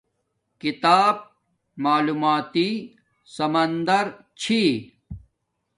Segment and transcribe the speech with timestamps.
[0.61, 1.15] کتاب
[1.83, 2.67] معلوماتی
[3.35, 4.05] سمندر
[4.39, 4.63] چھی